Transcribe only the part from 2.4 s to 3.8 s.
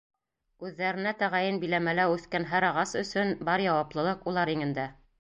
һәр ағас өсөн бар